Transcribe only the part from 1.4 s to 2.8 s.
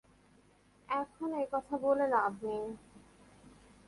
এই কথা বলে লাভ নেই।